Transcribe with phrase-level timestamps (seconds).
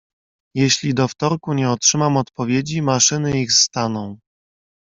[0.55, 4.17] "Jeśli do wtorku nie otrzymam odpowiedzi, maszyny ich staną."